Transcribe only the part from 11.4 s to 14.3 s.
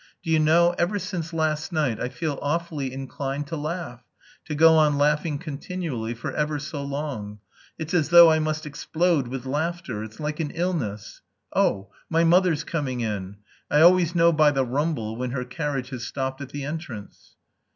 Oh! my mother's coming in. I always